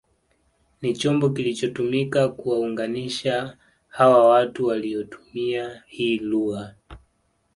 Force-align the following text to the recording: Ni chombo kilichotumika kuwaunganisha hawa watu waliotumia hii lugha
Ni 0.81 0.93
chombo 0.93 1.29
kilichotumika 1.29 2.27
kuwaunganisha 2.29 3.57
hawa 3.87 4.27
watu 4.29 4.65
waliotumia 4.65 5.83
hii 5.87 6.17
lugha 6.19 6.75